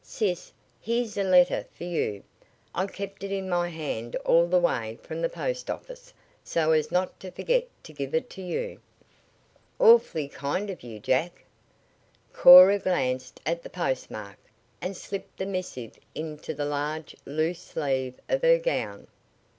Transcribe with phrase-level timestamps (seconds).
[0.03, 0.51] "Sis,
[0.81, 2.23] here's a letter for you.
[2.73, 6.11] I kept it in my hand all the way from the post office
[6.43, 8.81] so as not to forget to give it to you."
[9.77, 11.43] "Awfully kind of you, Jack."
[12.33, 14.39] Cora glanced at the postmark,
[14.81, 19.05] and slipped the missive into the large, loose sleeve of her gown.